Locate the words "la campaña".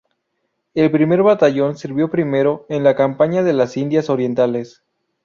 2.83-3.43